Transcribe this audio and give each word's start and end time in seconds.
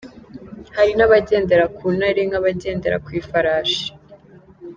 Hari 0.75 0.91
n’abagendera 0.95 1.65
ku 1.75 1.85
ntare 1.97 2.21
nk'abagendera 2.27 2.97
ku 3.05 3.09
ifarashi. 3.19 3.87